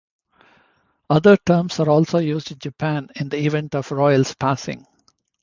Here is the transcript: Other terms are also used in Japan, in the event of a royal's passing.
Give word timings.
Other 1.11 1.37
terms 1.37 1.79
are 1.79 1.87
also 1.87 2.17
used 2.17 2.49
in 2.51 2.57
Japan, 2.57 3.09
in 3.15 3.29
the 3.29 3.37
event 3.45 3.75
of 3.75 3.91
a 3.91 3.95
royal's 3.95 4.33
passing. 4.33 4.87